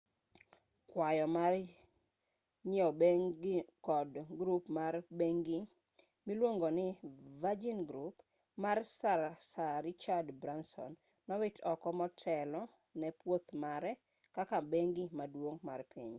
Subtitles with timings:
[0.89, 1.53] kwayo mar
[2.69, 5.57] nyieo bengino kod grup mar bengni
[6.27, 6.85] miluongo ni
[7.41, 8.15] virgin group
[8.63, 8.77] mar
[9.51, 10.91] sir richard branson
[11.27, 12.61] nowit oko motelo
[12.99, 13.91] ne pwoth mare
[14.35, 16.09] kaka bengi maduong' mar piny